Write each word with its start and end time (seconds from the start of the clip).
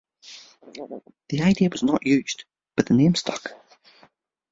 The 1.29 1.41
idea 1.43 1.69
was 1.71 1.83
not 1.83 2.07
used 2.07 2.45
but 2.75 2.87
the 2.87 2.95
name 2.95 3.13
stuck. 3.13 3.51